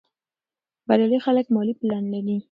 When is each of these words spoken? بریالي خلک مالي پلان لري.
بریالي 0.87 1.19
خلک 1.25 1.45
مالي 1.55 1.73
پلان 1.79 2.03
لري. 2.13 2.37